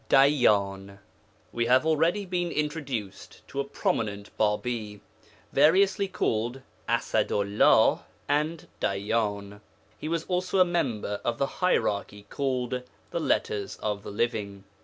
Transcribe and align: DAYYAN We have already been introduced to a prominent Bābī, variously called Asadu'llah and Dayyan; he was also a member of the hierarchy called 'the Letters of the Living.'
DAYYAN 0.09 0.97
We 1.51 1.67
have 1.67 1.85
already 1.85 2.25
been 2.25 2.51
introduced 2.51 3.47
to 3.49 3.59
a 3.59 3.63
prominent 3.63 4.35
Bābī, 4.35 4.99
variously 5.53 6.07
called 6.07 6.63
Asadu'llah 6.89 8.01
and 8.27 8.67
Dayyan; 8.81 9.61
he 9.99 10.09
was 10.09 10.23
also 10.23 10.57
a 10.59 10.65
member 10.65 11.21
of 11.23 11.37
the 11.37 11.45
hierarchy 11.61 12.25
called 12.31 12.81
'the 13.11 13.19
Letters 13.19 13.75
of 13.75 14.01
the 14.01 14.09
Living.' 14.09 14.63